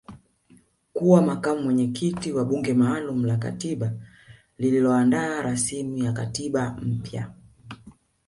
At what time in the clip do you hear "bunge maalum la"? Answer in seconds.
2.45-3.37